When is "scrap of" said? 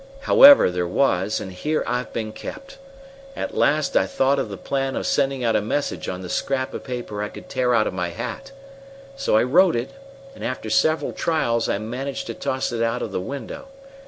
6.27-6.83